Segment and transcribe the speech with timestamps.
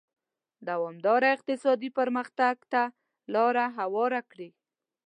[0.67, 2.81] دوامداره اقتصادي پرمختګ ته
[3.33, 4.49] لار هواره کړي.